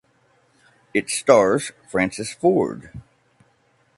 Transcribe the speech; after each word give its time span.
It 0.95 1.11
stars 1.11 1.71
Francis 1.87 2.33
Ford. 2.33 2.89